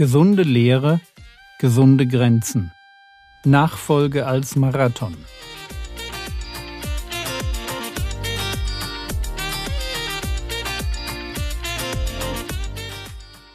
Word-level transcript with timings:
Gesunde 0.00 0.44
Lehre, 0.44 1.02
gesunde 1.58 2.06
Grenzen. 2.06 2.72
Nachfolge 3.44 4.26
als 4.26 4.56
Marathon. 4.56 5.14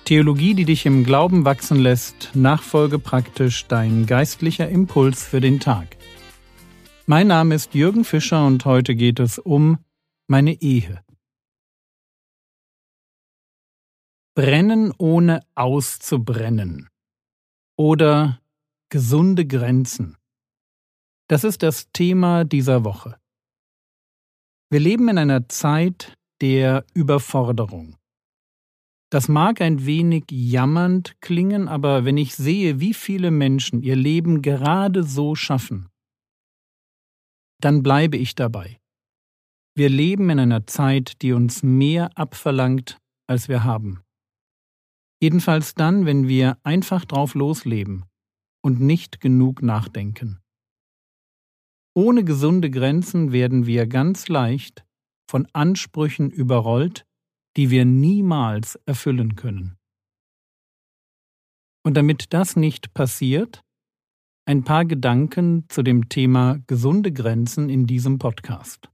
Theologie, 0.04 0.54
die 0.54 0.66
dich 0.66 0.86
im 0.86 1.04
Glauben 1.04 1.46
wachsen 1.46 1.80
lässt, 1.80 2.30
Nachfolge 2.36 3.00
praktisch 3.00 3.66
dein 3.66 4.06
geistlicher 4.06 4.70
Impuls 4.70 5.24
für 5.24 5.42
den 5.42 5.60
Tag. 5.60 5.98
Mein 7.08 7.26
Name 7.26 7.56
ist 7.56 7.74
Jürgen 7.74 8.06
Fischer 8.06 8.46
und 8.46 8.66
heute 8.66 8.94
geht 8.94 9.20
es 9.20 9.40
um 9.40 9.80
meine 10.28 10.62
Ehe. 10.62 11.05
Brennen 14.36 14.92
ohne 14.98 15.40
auszubrennen 15.56 16.90
oder 17.78 18.42
gesunde 18.90 19.48
Grenzen. 19.48 20.18
Das 21.30 21.46
ist 21.46 21.64
das 21.64 21.90
Thema 21.94 22.44
dieser 22.44 22.84
Woche. 22.84 23.18
Wir 24.70 24.82
leben 24.82 25.08
in 25.08 25.18
einer 25.20 25.48
Zeit 25.48 26.18
der 26.42 26.86
Überforderung. 26.94 27.96
Das 29.10 29.30
mag 29.30 29.62
ein 29.62 29.86
wenig 29.86 30.26
jammernd 30.30 31.16
klingen, 31.22 31.70
aber 31.70 32.04
wenn 32.04 32.18
ich 32.18 32.36
sehe, 32.36 32.82
wie 32.82 32.94
viele 32.94 33.32
Menschen 33.32 33.82
ihr 33.84 33.96
Leben 33.96 34.42
gerade 34.42 35.04
so 35.04 35.36
schaffen, 35.36 35.88
dann 37.62 37.84
bleibe 37.84 38.18
ich 38.18 38.36
dabei. 38.36 38.82
Wir 39.76 39.88
leben 39.88 40.30
in 40.30 40.40
einer 40.40 40.68
Zeit, 40.68 41.22
die 41.22 41.32
uns 41.32 41.64
mehr 41.64 42.18
abverlangt, 42.18 42.98
als 43.28 43.48
wir 43.48 43.64
haben. 43.64 44.05
Jedenfalls 45.26 45.74
dann, 45.74 46.06
wenn 46.06 46.28
wir 46.28 46.60
einfach 46.62 47.04
drauf 47.04 47.34
losleben 47.34 48.06
und 48.64 48.80
nicht 48.80 49.22
genug 49.22 49.64
nachdenken. 49.64 50.40
Ohne 51.96 52.24
gesunde 52.24 52.70
Grenzen 52.70 53.32
werden 53.32 53.66
wir 53.66 53.88
ganz 53.88 54.28
leicht 54.28 54.86
von 55.28 55.48
Ansprüchen 55.52 56.30
überrollt, 56.30 57.08
die 57.58 57.72
wir 57.72 57.86
niemals 57.86 58.76
erfüllen 58.86 59.36
können. 59.36 59.78
Und 61.84 61.98
damit 61.98 62.32
das 62.32 62.56
nicht 62.56 62.94
passiert, 62.94 63.64
ein 64.48 64.64
paar 64.64 64.86
Gedanken 64.86 65.66
zu 65.70 65.82
dem 65.82 66.08
Thema 66.08 66.60
gesunde 66.68 67.12
Grenzen 67.12 67.70
in 67.70 67.88
diesem 67.88 68.20
Podcast. 68.20 68.92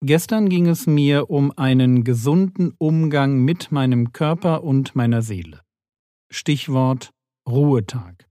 Gestern 0.00 0.48
ging 0.48 0.68
es 0.68 0.86
mir 0.86 1.28
um 1.28 1.50
einen 1.56 2.04
gesunden 2.04 2.72
Umgang 2.78 3.40
mit 3.44 3.72
meinem 3.72 4.12
Körper 4.12 4.62
und 4.62 4.94
meiner 4.94 5.22
Seele. 5.22 5.62
Stichwort 6.30 7.12
Ruhetag. 7.48 8.28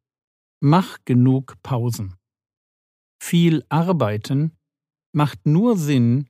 Mach 0.62 0.98
genug 1.04 1.56
Pausen. 1.64 2.16
Viel 3.22 3.66
Arbeiten 3.68 4.56
macht 5.14 5.46
nur 5.46 5.78
Sinn, 5.78 6.30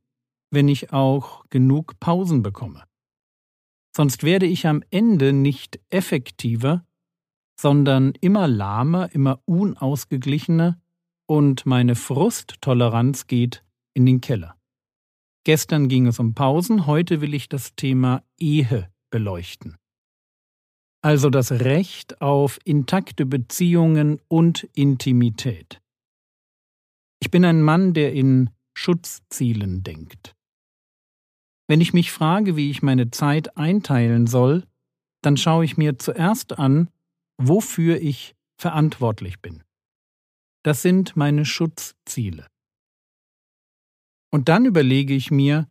wenn 0.49 0.67
ich 0.67 0.91
auch 0.91 1.45
genug 1.49 1.99
Pausen 1.99 2.41
bekomme. 2.41 2.83
Sonst 3.95 4.23
werde 4.23 4.47
ich 4.47 4.65
am 4.65 4.83
Ende 4.89 5.33
nicht 5.33 5.79
effektiver, 5.89 6.83
sondern 7.59 8.13
immer 8.21 8.47
lahmer, 8.47 9.13
immer 9.13 9.39
unausgeglichener 9.45 10.81
und 11.27 11.67
meine 11.67 11.95
Frusttoleranz 11.95 13.27
geht 13.27 13.63
in 13.93 14.05
den 14.05 14.21
Keller. 14.21 14.56
Gestern 15.47 15.87
ging 15.87 16.07
es 16.07 16.19
um 16.19 16.33
Pausen, 16.33 16.87
heute 16.87 17.21
will 17.21 17.33
ich 17.33 17.47
das 17.47 17.73
Thema 17.73 18.21
Ehe 18.37 18.91
beleuchten. 19.09 19.77
Also 21.01 21.29
das 21.29 21.53
Recht 21.53 22.21
auf 22.21 22.59
intakte 22.65 23.25
Beziehungen 23.25 24.19
und 24.27 24.63
Intimität. 24.73 25.81
Ich 27.21 27.31
bin 27.31 27.45
ein 27.45 27.61
Mann, 27.61 27.93
der 27.93 28.11
in 28.11 28.49
Schutzzielen 28.77 29.83
denkt. 29.83 30.35
Wenn 31.69 31.79
ich 31.79 31.93
mich 31.93 32.11
frage, 32.11 32.57
wie 32.57 32.69
ich 32.69 32.81
meine 32.81 33.09
Zeit 33.11 33.55
einteilen 33.55 34.27
soll, 34.27 34.65
dann 35.21 35.37
schaue 35.37 35.63
ich 35.63 35.77
mir 35.77 35.97
zuerst 35.97 36.59
an, 36.59 36.89
wofür 37.37 38.01
ich 38.01 38.35
verantwortlich 38.59 39.39
bin. 39.39 39.63
Das 40.65 40.81
sind 40.81 41.15
meine 41.15 41.45
Schutzziele. 41.45 42.47
Und 44.31 44.49
dann 44.49 44.65
überlege 44.65 45.13
ich 45.13 45.31
mir, 45.31 45.67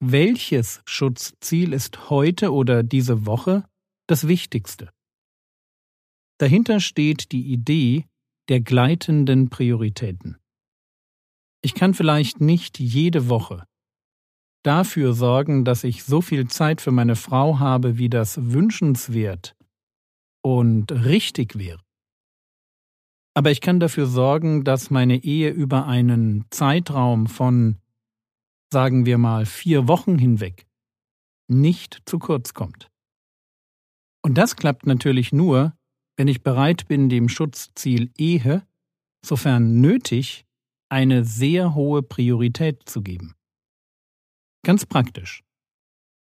welches 0.00 0.80
Schutzziel 0.86 1.72
ist 1.72 2.10
heute 2.10 2.52
oder 2.52 2.82
diese 2.82 3.26
Woche 3.26 3.64
das 4.06 4.26
Wichtigste. 4.26 4.90
Dahinter 6.38 6.80
steht 6.80 7.32
die 7.32 7.52
Idee 7.52 8.06
der 8.48 8.60
gleitenden 8.60 9.50
Prioritäten. 9.50 10.38
Ich 11.62 11.74
kann 11.74 11.92
vielleicht 11.92 12.40
nicht 12.40 12.80
jede 12.80 13.28
Woche 13.28 13.64
dafür 14.62 15.12
sorgen, 15.12 15.64
dass 15.64 15.84
ich 15.84 16.04
so 16.04 16.20
viel 16.20 16.48
Zeit 16.48 16.80
für 16.80 16.90
meine 16.90 17.16
Frau 17.16 17.58
habe, 17.58 17.98
wie 17.98 18.08
das 18.08 18.52
wünschenswert 18.52 19.54
und 20.42 20.90
richtig 20.92 21.58
wäre. 21.58 21.80
Aber 23.34 23.50
ich 23.50 23.60
kann 23.60 23.80
dafür 23.80 24.06
sorgen, 24.06 24.64
dass 24.64 24.90
meine 24.90 25.22
Ehe 25.22 25.50
über 25.50 25.86
einen 25.86 26.44
Zeitraum 26.50 27.26
von 27.26 27.76
sagen 28.72 29.06
wir 29.06 29.18
mal 29.18 29.46
vier 29.46 29.88
Wochen 29.88 30.18
hinweg, 30.18 30.66
nicht 31.48 32.02
zu 32.06 32.18
kurz 32.18 32.54
kommt. 32.54 32.90
Und 34.22 34.34
das 34.34 34.56
klappt 34.56 34.86
natürlich 34.86 35.32
nur, 35.32 35.74
wenn 36.16 36.28
ich 36.28 36.42
bereit 36.42 36.86
bin, 36.86 37.08
dem 37.08 37.28
Schutzziel 37.28 38.12
Ehe, 38.16 38.66
sofern 39.24 39.80
nötig, 39.80 40.44
eine 40.90 41.24
sehr 41.24 41.74
hohe 41.74 42.02
Priorität 42.02 42.88
zu 42.88 43.02
geben. 43.02 43.34
Ganz 44.64 44.86
praktisch. 44.86 45.42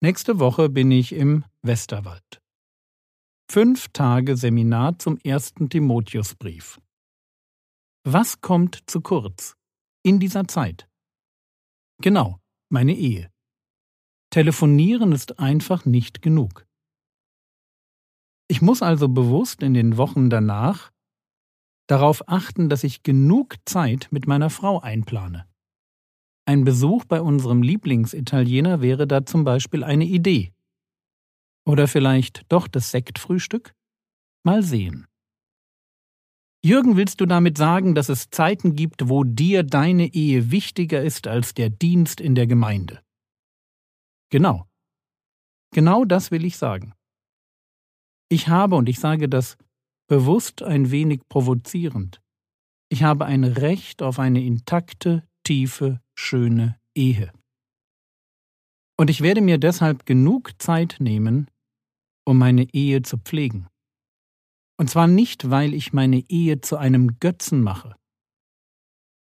Nächste 0.01 0.39
Woche 0.39 0.69
bin 0.69 0.91
ich 0.91 1.13
im 1.13 1.45
Westerwald. 1.63 2.41
Fünf 3.51 3.89
Tage 3.89 4.37
Seminar 4.37 4.99
zum 4.99 5.19
ersten 5.19 5.69
Timotheusbrief. 5.69 6.81
Was 8.05 8.41
kommt 8.41 8.85
zu 8.87 9.01
kurz 9.01 9.57
in 10.05 10.21
dieser 10.21 10.47
Zeit? 10.47 10.88
Genau, 12.01 12.39
meine 12.71 12.95
Ehe. 12.95 13.31
Telefonieren 14.31 15.11
ist 15.11 15.41
einfach 15.41 15.85
nicht 15.85 16.23
genug. 16.23 16.67
Ich 18.47 18.63
muss 18.63 18.83
also 18.83 19.09
bewusst 19.09 19.63
in 19.63 19.75
den 19.75 19.97
Wochen 19.97 20.31
danach 20.31 20.93
darauf 21.89 22.29
achten, 22.29 22.69
dass 22.69 22.85
ich 22.85 23.03
genug 23.03 23.57
Zeit 23.65 24.09
mit 24.11 24.29
meiner 24.29 24.51
Frau 24.51 24.81
einplane. 24.81 25.49
Ein 26.47 26.65
Besuch 26.65 27.05
bei 27.05 27.21
unserem 27.21 27.63
Lieblingsitaliener 27.63 28.81
wäre 28.81 29.07
da 29.07 29.27
zum 29.27 29.45
Beispiel 29.45 29.83
eine 29.83 30.05
Idee. 30.05 30.53
Oder 31.67 31.89
vielleicht 31.89 32.45
doch 32.49 32.69
das 32.69 32.91
Sektfrühstück? 32.91 33.75
Mal 34.45 34.63
sehen. 34.63 35.08
Jürgen, 36.65 36.97
willst 36.97 37.21
du 37.21 37.27
damit 37.27 37.57
sagen, 37.57 37.95
dass 37.95 38.09
es 38.09 38.31
Zeiten 38.31 38.75
gibt, 38.75 39.09
wo 39.09 39.23
dir 39.23 39.63
deine 39.63 40.13
Ehe 40.13 40.51
wichtiger 40.51 41.03
ist 41.03 41.29
als 41.29 41.55
der 41.55 41.71
Dienst 41.71 42.21
in 42.21 42.35
der 42.35 42.47
Gemeinde? 42.47 43.01
Genau. 44.31 44.67
Genau 45.73 46.05
das 46.05 46.31
will 46.31 46.45
ich 46.45 46.57
sagen. 46.57 46.95
Ich 48.29 48.49
habe, 48.49 48.77
und 48.77 48.89
ich 48.89 48.99
sage 48.99 49.29
das 49.29 49.57
bewusst 50.09 50.63
ein 50.63 50.91
wenig 50.91 51.21
provozierend, 51.29 52.21
ich 52.91 53.03
habe 53.03 53.27
ein 53.27 53.45
Recht 53.45 54.03
auf 54.03 54.19
eine 54.19 54.43
intakte, 54.43 55.27
tiefe, 55.45 56.01
schöne 56.19 56.79
Ehe. 56.95 57.33
Und 58.99 59.11
ich 59.11 59.21
werde 59.21 59.43
mir 59.43 59.59
deshalb 59.59 60.07
genug 60.07 60.61
Zeit 60.61 60.97
nehmen, 60.99 61.49
um 62.27 62.39
meine 62.39 62.67
Ehe 62.75 63.03
zu 63.03 63.19
pflegen. 63.19 63.69
Und 64.79 64.89
zwar 64.89 65.09
nicht, 65.09 65.51
weil 65.51 65.75
ich 65.75 65.93
meine 65.93 66.25
Ehe 66.29 66.61
zu 66.61 66.77
einem 66.77 67.19
Götzen 67.19 67.63
mache, 67.63 67.97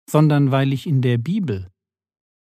sondern 0.09 0.51
weil 0.51 0.73
ich 0.73 0.87
in 0.87 1.01
der 1.03 1.19
Bibel, 1.19 1.71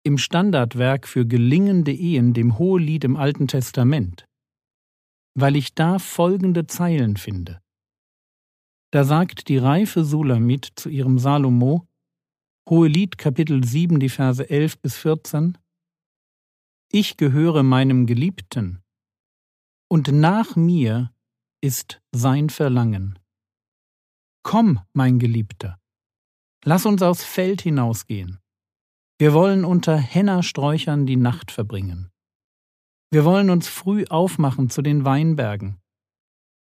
im 0.03 0.17
Standardwerk 0.17 1.07
für 1.07 1.25
gelingende 1.25 1.91
Ehen, 1.91 2.33
dem 2.33 2.57
Hohelied 2.59 3.03
im 3.03 3.17
Alten 3.17 3.47
Testament, 3.47 4.25
weil 5.37 5.55
ich 5.55 5.73
da 5.73 5.99
folgende 5.99 6.67
Zeilen 6.67 7.17
finde. 7.17 7.59
Da 8.91 9.03
sagt 9.03 9.49
die 9.49 9.57
reife 9.57 10.05
Sulamit 10.05 10.69
zu 10.75 10.89
ihrem 10.89 11.19
Salomo, 11.19 11.87
Hohelied 12.69 13.17
Kapitel 13.17 13.63
7, 13.63 13.99
die 13.99 14.09
Verse 14.09 14.47
11 14.49 14.79
bis 14.79 14.95
14, 14.95 15.57
Ich 16.91 17.17
gehöre 17.17 17.63
meinem 17.63 18.05
Geliebten, 18.05 18.81
und 19.89 20.11
nach 20.11 20.55
mir 20.55 21.14
ist 21.61 22.01
sein 22.11 22.49
Verlangen. 22.49 23.19
Komm, 24.43 24.79
mein 24.93 25.19
Geliebter, 25.19 25.79
lass 26.63 26.85
uns 26.85 27.01
aufs 27.01 27.23
Feld 27.23 27.61
hinausgehen. 27.61 28.39
Wir 29.17 29.33
wollen 29.33 29.63
unter 29.63 29.97
Hennersträuchern 29.97 31.05
die 31.05 31.15
Nacht 31.15 31.51
verbringen. 31.51 32.11
Wir 33.11 33.23
wollen 33.23 33.49
uns 33.49 33.67
früh 33.67 34.05
aufmachen 34.09 34.69
zu 34.69 34.81
den 34.81 35.05
Weinbergen. 35.05 35.79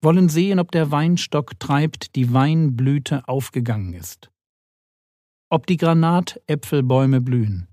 wollen 0.02 0.29
sehen, 0.29 0.61
ob 0.61 0.70
der 0.70 0.91
Weinstock 0.91 1.58
treibt, 1.58 2.14
die 2.14 2.32
Weinblüte 2.32 3.26
aufgegangen 3.26 3.94
ist, 3.94 4.31
ob 5.50 5.67
die 5.67 5.79
Granatäpfelbäume 5.79 7.20
blühen. 7.20 7.69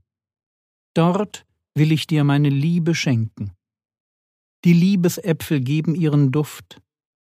Dort 0.95 1.45
will 1.75 1.91
ich 1.91 2.07
dir 2.07 2.23
meine 2.23 2.49
Liebe 2.49 2.95
schenken. 2.95 3.53
Die 4.63 4.73
Liebesäpfel 4.73 5.59
geben 5.59 5.93
ihren 5.93 6.31
Duft, 6.31 6.81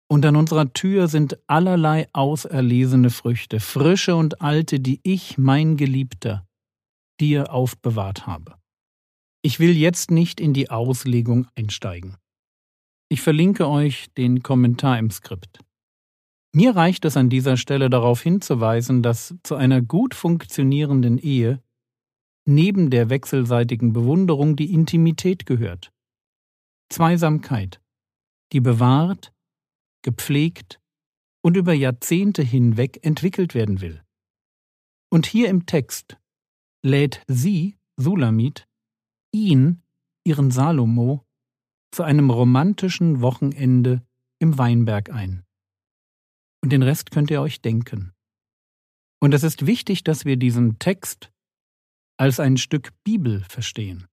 und 0.07 0.25
an 0.25 0.35
unserer 0.35 0.71
Tür 0.73 1.07
sind 1.07 1.39
allerlei 1.47 2.07
auserlesene 2.13 3.09
Früchte, 3.09 3.59
frische 3.59 4.15
und 4.15 4.41
alte, 4.41 4.79
die 4.79 4.99
ich, 5.03 5.37
mein 5.37 5.77
Geliebter, 5.77 6.47
dir 7.19 7.51
aufbewahrt 7.51 8.27
habe. 8.27 8.55
Ich 9.41 9.59
will 9.59 9.75
jetzt 9.75 10.11
nicht 10.11 10.39
in 10.39 10.53
die 10.53 10.69
Auslegung 10.69 11.47
einsteigen. 11.55 12.17
Ich 13.09 13.21
verlinke 13.21 13.67
euch 13.67 14.07
den 14.17 14.41
Kommentar 14.41 14.97
im 14.97 15.11
Skript. 15.11 15.59
Mir 16.53 16.75
reicht 16.75 17.05
es 17.05 17.17
an 17.17 17.29
dieser 17.29 17.57
Stelle 17.57 17.89
darauf 17.89 18.21
hinzuweisen, 18.21 19.03
dass 19.03 19.35
zu 19.43 19.55
einer 19.55 19.81
gut 19.81 20.15
funktionierenden 20.15 21.17
Ehe 21.17 21.61
neben 22.47 22.89
der 22.89 23.09
wechselseitigen 23.09 23.91
Bewunderung 23.91 24.55
die 24.55 24.73
Intimität 24.73 25.45
gehört. 25.45 25.91
Zweisamkeit, 26.89 27.81
die 28.53 28.61
bewahrt, 28.61 29.33
gepflegt 30.05 30.79
und 31.43 31.57
über 31.57 31.73
Jahrzehnte 31.73 32.43
hinweg 32.43 33.03
entwickelt 33.03 33.55
werden 33.55 33.81
will. 33.81 34.03
Und 35.11 35.25
hier 35.25 35.49
im 35.49 35.65
Text 35.65 36.17
lädt 36.83 37.23
sie, 37.27 37.77
Sulamit, 37.97 38.67
ihn, 39.33 39.81
ihren 40.23 40.51
Salomo, 40.51 41.25
zu 41.91 42.03
einem 42.03 42.29
romantischen 42.29 43.21
Wochenende 43.21 44.05
im 44.39 44.57
Weinberg 44.57 45.09
ein. 45.09 45.43
Und 46.61 46.71
den 46.71 46.83
Rest 46.83 47.11
könnt 47.11 47.31
ihr 47.31 47.41
euch 47.41 47.61
denken. 47.61 48.13
Und 49.19 49.33
es 49.33 49.43
ist 49.43 49.65
wichtig, 49.65 50.03
dass 50.03 50.25
wir 50.25 50.37
diesen 50.37 50.77
Text 50.77 51.31
als 52.17 52.39
ein 52.39 52.57
Stück 52.57 52.91
Bibel 53.03 53.43
verstehen. 53.49 54.07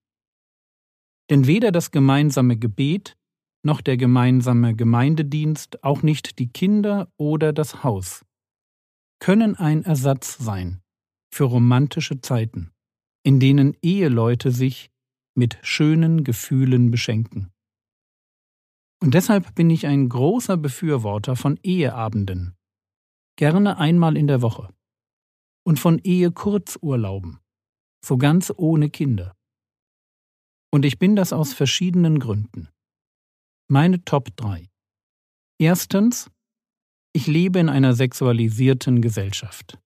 Denn 1.29 1.47
weder 1.47 1.71
das 1.71 1.91
gemeinsame 1.91 2.57
Gebet 2.57 3.17
noch 3.63 3.81
der 3.81 3.97
gemeinsame 3.97 4.75
Gemeindedienst, 4.75 5.85
auch 5.85 6.03
nicht 6.03 6.39
die 6.39 6.49
Kinder 6.49 7.13
oder 7.17 7.53
das 7.53 7.85
Haus, 7.85 8.25
können 9.21 9.57
ein 9.57 9.85
Ersatz 9.85 10.39
sein 10.39 10.83
für 11.33 11.45
romantische 11.45 12.21
Zeiten, 12.21 12.73
in 13.23 13.41
denen 13.41 13.77
Eheleute 13.83 14.51
sich 14.51 14.91
mit 15.35 15.59
schönen 15.63 16.25
Gefühlen 16.25 16.91
beschenken. 16.91 17.53
Und 19.01 19.15
deshalb 19.15 19.55
bin 19.55 19.71
ich 19.71 19.87
ein 19.87 20.09
großer 20.09 20.57
Befürworter 20.57 21.37
von 21.37 21.59
Eheabenden, 21.63 22.55
gerne 23.37 23.79
einmal 23.79 24.17
in 24.17 24.27
der 24.27 24.43
Woche, 24.43 24.69
und 25.65 25.79
von 25.79 25.99
Ehekurzurlauben, 25.99 27.39
so 28.05 28.19
ganz 28.19 28.53
ohne 28.57 28.91
Kinder. 28.91 29.35
Und 30.73 30.85
ich 30.85 30.99
bin 30.99 31.17
das 31.17 31.33
aus 31.33 31.53
verschiedenen 31.53 32.19
Gründen. 32.19 32.69
Meine 33.75 34.05
Top 34.05 34.37
3. 34.37 34.69
Erstens, 35.59 36.31
ich 37.15 37.27
lebe 37.27 37.59
in 37.59 37.71
einer 37.71 37.95
sexualisierten 37.95 39.01
Gesellschaft, 39.01 39.79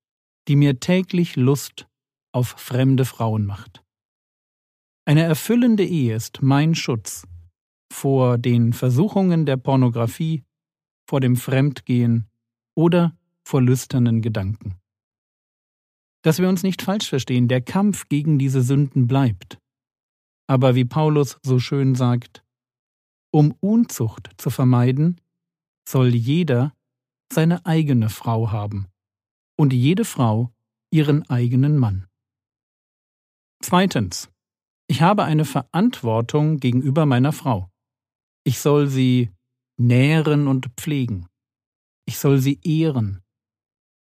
die 0.49 0.57
mir 0.57 0.81
täglich 0.81 1.37
Lust 1.37 1.87
auf 2.33 2.49
fremde 2.49 3.05
Frauen 3.05 3.47
macht. 3.47 3.85
Eine 5.05 5.23
erfüllende 5.23 5.85
Ehe 5.85 6.17
ist 6.17 6.43
mein 6.43 6.75
Schutz 6.75 7.29
vor 7.93 8.39
den 8.39 8.73
Versuchungen 8.73 9.47
der 9.47 9.57
Pornografie, 9.57 10.43
vor 11.09 11.21
dem 11.21 11.37
Fremdgehen 11.37 12.27
oder 12.77 13.17
vor 13.45 13.63
lüsternen 13.63 14.21
Gedanken. 14.21 14.81
Dass 16.23 16.41
wir 16.41 16.49
uns 16.49 16.65
nicht 16.65 16.83
falsch 16.83 17.09
verstehen, 17.09 17.47
der 17.47 17.61
Kampf 17.61 18.09
gegen 18.09 18.37
diese 18.41 18.63
Sünden 18.63 19.07
bleibt. 19.07 19.61
Aber 20.49 20.75
wie 20.75 20.85
Paulus 20.85 21.39
so 21.45 21.61
schön 21.61 21.95
sagt, 21.95 22.43
um 23.37 23.53
Unzucht 23.61 24.31
zu 24.39 24.49
vermeiden, 24.49 25.21
soll 25.87 26.15
jeder 26.15 26.73
seine 27.31 27.67
eigene 27.67 28.09
Frau 28.09 28.51
haben 28.51 28.87
und 29.59 29.75
jede 29.75 30.07
Frau 30.07 30.55
ihren 30.91 31.29
eigenen 31.29 31.77
Mann. 31.77 32.07
Zweitens. 33.63 34.31
Ich 34.89 35.03
habe 35.03 35.25
eine 35.25 35.45
Verantwortung 35.45 36.61
gegenüber 36.61 37.05
meiner 37.05 37.33
Frau. 37.33 37.69
Ich 38.45 38.61
soll 38.61 38.87
sie 38.87 39.31
nähren 39.77 40.47
und 40.47 40.69
pflegen. 40.79 41.27
Ich 42.07 42.19
soll 42.19 42.39
sie 42.39 42.59
ehren. 42.63 43.21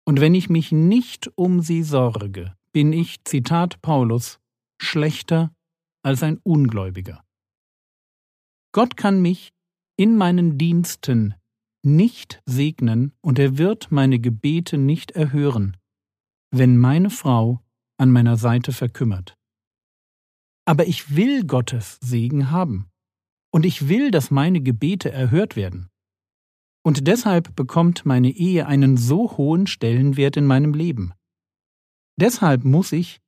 Und 0.07 0.21
wenn 0.21 0.35
ich 0.35 0.49
mich 0.49 0.71
nicht 0.71 1.29
um 1.35 1.61
sie 1.61 1.83
sorge, 1.83 2.55
bin 2.73 2.93
ich, 2.93 3.25
Zitat 3.25 3.83
Paulus, 3.83 4.39
schlechter 4.81 5.53
als 6.05 6.23
ein 6.23 6.39
Ungläubiger. 6.45 7.25
Gott 8.73 8.97
kann 8.97 9.21
mich 9.21 9.53
in 9.97 10.17
meinen 10.17 10.59
Diensten 10.59 11.35
nicht 11.85 12.43
segnen 12.47 13.13
und 13.21 13.39
er 13.39 13.59
wird 13.59 13.91
meine 13.91 14.19
Gebete 14.19 14.79
nicht 14.79 15.13
erhören, 15.13 15.77
wenn 16.51 16.77
meine 16.77 17.11
Frau 17.11 17.61
an 17.99 18.11
meiner 18.11 18.37
Seite 18.37 18.73
verkümmert. 18.73 19.37
Aber 20.67 20.87
ich 20.87 21.17
will 21.17 21.45
Gottes 21.47 21.99
Segen 22.03 22.51
haben. 22.51 22.91
Und 23.51 23.65
ich 23.65 23.89
will, 23.89 24.11
dass 24.11 24.31
meine 24.31 24.61
Gebete 24.61 25.11
erhört 25.11 25.57
werden. 25.57 25.89
Und 26.85 27.07
deshalb 27.07 27.57
bekommt 27.57 28.05
meine 28.05 28.31
Ehe 28.31 28.67
einen 28.67 28.99
so 28.99 29.37
hohen 29.39 29.67
Stellenwert 29.67 30.37
in 30.37 30.47
meinem 30.47 30.75
Leben. 30.75 31.15
Deshalb 32.21 32.65
muss 32.65 32.93
ich 32.93 33.21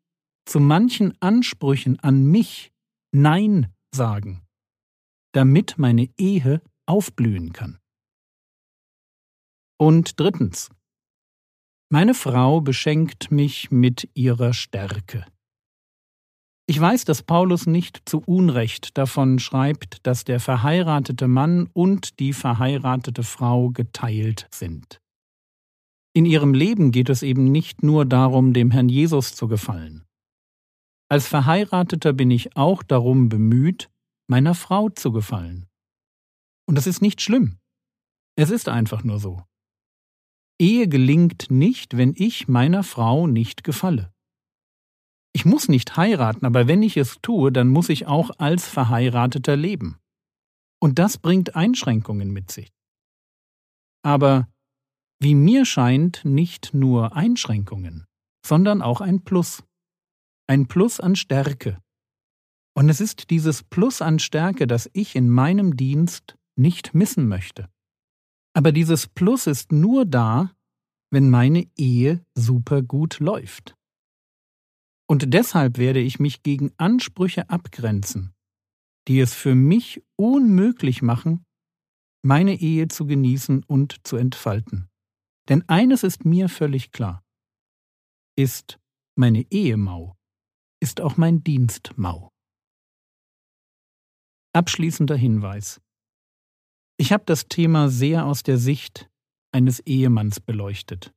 zu 0.44 0.60
manchen 0.60 1.14
Ansprüchen 1.20 1.98
an 2.00 2.26
mich 2.26 2.72
Nein 3.12 3.72
sagen, 3.94 4.42
damit 5.32 5.79
meine 5.79 6.09
Ehe 6.17 6.62
aufblühen 6.87 7.53
kann. 7.53 7.79
Und 9.79 10.21
drittens. 10.21 10.71
Meine 11.88 12.15
Frau 12.15 12.61
beschenkt 12.61 13.31
mich 13.31 13.71
mit 13.71 14.09
ihrer 14.15 14.53
Stärke. 14.53 15.27
Ich 16.67 16.81
weiß, 16.81 17.05
dass 17.05 17.25
Paulus 17.25 17.67
nicht 17.67 18.03
zu 18.09 18.23
Unrecht 18.25 18.97
davon 18.97 19.41
schreibt, 19.41 20.07
dass 20.07 20.23
der 20.23 20.38
verheiratete 20.38 21.26
Mann 21.26 21.69
und 21.73 22.21
die 22.21 22.33
verheiratete 22.33 23.25
Frau 23.25 23.71
geteilt 23.71 24.47
sind. 24.52 25.00
In 26.12 26.25
ihrem 26.25 26.54
Leben 26.54 26.93
geht 26.93 27.09
es 27.09 27.25
eben 27.25 27.45
nicht 27.45 27.83
nur 27.83 28.04
darum, 28.04 28.52
dem 28.52 28.71
Herrn 28.71 28.88
Jesus 28.88 29.35
zu 29.35 29.49
gefallen. 29.49 30.04
Als 31.09 31.26
Verheirateter 31.26 32.12
bin 32.12 32.31
ich 32.31 32.57
auch 32.57 32.85
darum 32.85 33.28
bemüht, 33.28 33.90
meiner 34.30 34.54
Frau 34.54 34.88
zu 34.88 35.10
gefallen. 35.10 35.68
Und 36.66 36.76
das 36.76 36.87
ist 36.87 37.02
nicht 37.02 37.20
schlimm. 37.20 37.58
Es 38.37 38.50
ist 38.50 38.68
einfach 38.68 39.02
nur 39.02 39.18
so. 39.18 39.42
Ehe 40.60 40.87
gelingt 40.87 41.50
nicht, 41.50 41.96
wenn 41.96 42.14
ich 42.16 42.46
meiner 42.46 42.84
Frau 42.84 43.26
nicht 43.26 43.64
gefalle. 43.64 44.14
Ich 45.32 45.44
muss 45.44 45.68
nicht 45.68 45.96
heiraten, 45.96 46.46
aber 46.46 46.68
wenn 46.68 46.82
ich 46.82 46.96
es 46.96 47.18
tue, 47.22 47.50
dann 47.50 47.68
muss 47.68 47.88
ich 47.88 48.06
auch 48.06 48.30
als 48.38 48.68
Verheirateter 48.68 49.56
leben. 49.56 49.99
Und 50.80 51.00
das 51.00 51.18
bringt 51.18 51.56
Einschränkungen 51.56 52.30
mit 52.30 52.52
sich. 52.52 52.72
Aber 54.02 54.49
wie 55.18 55.34
mir 55.34 55.64
scheint, 55.64 56.25
nicht 56.25 56.72
nur 56.72 57.16
Einschränkungen, 57.16 58.06
sondern 58.46 58.80
auch 58.80 59.00
ein 59.00 59.25
Plus. 59.25 59.64
Ein 60.46 60.68
Plus 60.68 61.00
an 61.00 61.16
Stärke. 61.16 61.82
Und 62.77 62.89
es 62.89 63.00
ist 63.00 63.31
dieses 63.31 63.62
Plus 63.62 64.00
an 64.00 64.19
Stärke, 64.19 64.67
das 64.67 64.89
ich 64.93 65.17
in 65.17 65.29
meinem 65.29 65.77
Dienst 65.77 66.37
nicht 66.57 66.95
missen 66.95 67.27
möchte. 67.27 67.69
Aber 68.55 68.73
dieses 68.73 69.07
Plus 69.07 69.47
ist 69.47 69.73
nur 69.73 70.05
da, 70.05 70.55
wenn 71.11 71.31
meine 71.31 71.69
Ehe 71.77 72.25
super 72.35 72.83
gut 72.83 73.19
läuft. 73.19 73.75
Und 75.09 75.35
deshalb 75.35 75.79
werde 75.79 76.00
ich 76.00 76.21
mich 76.21 76.43
gegen 76.43 76.73
Ansprüche 76.77 77.50
abgrenzen, 77.50 78.33
die 79.09 79.19
es 79.19 79.35
für 79.35 79.57
mich 79.57 80.05
unmöglich 80.17 81.03
machen, 81.03 81.45
meine 82.23 82.61
Ehe 82.61 82.87
zu 82.87 83.07
genießen 83.07 83.65
und 83.65 84.07
zu 84.07 84.17
entfalten. 84.17 84.89
Denn 85.49 85.69
eines 85.69 86.05
ist 86.05 86.25
mir 86.25 86.49
völlig 86.49 86.93
klar. 86.93 87.25
Ist 88.37 88.79
meine 89.17 89.45
Ehe 89.50 89.77
mau, 89.77 90.17
ist 90.81 91.00
auch 91.00 91.17
mein 91.17 91.43
Dienst 91.43 91.93
mau. 91.97 92.31
Abschließender 94.52 95.14
Hinweis. 95.14 95.80
Ich 96.97 97.12
habe 97.12 97.23
das 97.25 97.47
Thema 97.47 97.88
sehr 97.88 98.26
aus 98.26 98.42
der 98.42 98.59
Sicht 98.59 99.09
eines 99.52 99.78
Ehemanns 99.87 100.40
beleuchtet. 100.40 101.12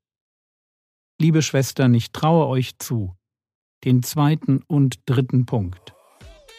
Liebe 1.20 1.42
Schwestern, 1.42 1.96
ich 1.96 2.12
traue 2.12 2.46
euch 2.46 2.78
zu, 2.78 3.16
den 3.86 4.04
zweiten 4.04 4.62
und 4.68 5.00
dritten 5.08 5.48
Punkt 5.48 5.96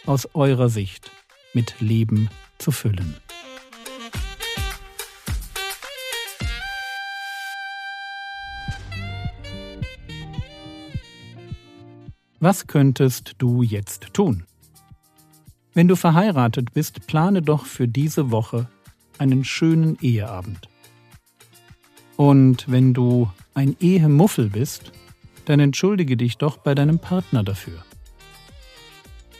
aus 0.04 0.28
eurer 0.34 0.68
Sicht 0.68 1.12
mit 1.52 1.80
Leben 1.80 2.28
zu 2.58 2.72
füllen. 2.72 3.14
Was 12.40 12.66
könntest 12.66 13.36
du 13.38 13.62
jetzt 13.62 14.12
tun? 14.12 14.44
Wenn 15.74 15.88
du 15.88 15.96
verheiratet 15.96 16.72
bist, 16.72 17.08
plane 17.08 17.42
doch 17.42 17.66
für 17.66 17.88
diese 17.88 18.30
Woche 18.30 18.68
einen 19.18 19.44
schönen 19.44 19.98
Eheabend. 20.00 20.68
Und 22.16 22.70
wenn 22.70 22.94
du 22.94 23.28
ein 23.54 23.76
Ehemuffel 23.80 24.50
bist, 24.50 24.92
dann 25.46 25.58
entschuldige 25.58 26.16
dich 26.16 26.38
doch 26.38 26.58
bei 26.58 26.76
deinem 26.76 27.00
Partner 27.00 27.42
dafür. 27.42 27.84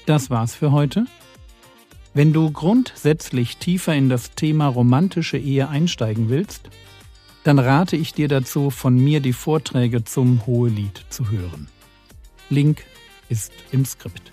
Das 0.06 0.28
war's 0.28 0.54
für 0.54 0.72
heute. 0.72 1.06
Wenn 2.14 2.32
du 2.32 2.50
grundsätzlich 2.50 3.56
tiefer 3.56 3.94
in 3.94 4.08
das 4.08 4.32
Thema 4.32 4.66
romantische 4.66 5.38
Ehe 5.38 5.68
einsteigen 5.68 6.28
willst, 6.28 6.68
dann 7.44 7.58
rate 7.58 7.96
ich 7.96 8.12
dir 8.12 8.28
dazu, 8.28 8.70
von 8.70 8.96
mir 8.96 9.20
die 9.20 9.32
Vorträge 9.32 10.04
zum 10.04 10.46
Hohelied 10.46 11.04
zu 11.10 11.30
hören. 11.30 11.68
Link 12.50 12.84
ist 13.28 13.52
im 13.70 13.84
Skript. 13.84 14.32